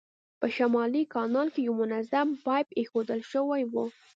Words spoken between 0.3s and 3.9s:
په شمالي کانال کې یو منظم پایپ اېښودل شوی و.